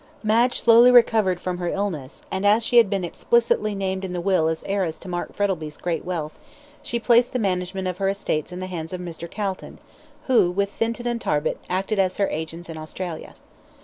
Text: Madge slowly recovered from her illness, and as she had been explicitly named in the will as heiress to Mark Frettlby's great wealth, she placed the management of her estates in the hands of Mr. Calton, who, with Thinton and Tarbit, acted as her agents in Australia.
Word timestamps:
Madge 0.23 0.59
slowly 0.61 0.89
recovered 0.89 1.39
from 1.39 1.59
her 1.59 1.67
illness, 1.67 2.23
and 2.31 2.43
as 2.43 2.65
she 2.65 2.77
had 2.77 2.89
been 2.89 3.03
explicitly 3.03 3.75
named 3.75 4.03
in 4.03 4.13
the 4.13 4.19
will 4.19 4.47
as 4.47 4.63
heiress 4.65 4.97
to 4.97 5.07
Mark 5.07 5.35
Frettlby's 5.35 5.77
great 5.77 6.03
wealth, 6.03 6.39
she 6.81 6.97
placed 6.99 7.33
the 7.33 7.37
management 7.37 7.87
of 7.87 7.99
her 7.99 8.09
estates 8.09 8.51
in 8.51 8.57
the 8.57 8.65
hands 8.65 8.93
of 8.93 8.99
Mr. 8.99 9.29
Calton, 9.29 9.77
who, 10.23 10.49
with 10.49 10.71
Thinton 10.71 11.05
and 11.05 11.21
Tarbit, 11.21 11.59
acted 11.69 11.99
as 11.99 12.17
her 12.17 12.27
agents 12.31 12.67
in 12.67 12.79
Australia. 12.79 13.35